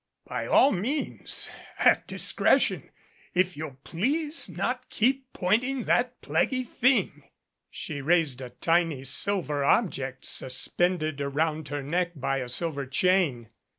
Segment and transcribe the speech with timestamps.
[0.25, 2.89] "By all means at discretion
[3.35, 7.29] if you'll please not keep pointing that plaguey thing"
[7.69, 13.49] She raised a tiny silver object suspended around her neck by a silver chain.